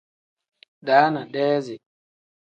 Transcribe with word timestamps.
Daana 0.85 1.21
pl: 1.27 1.31
deezi 1.33 1.77
n. 1.79 1.83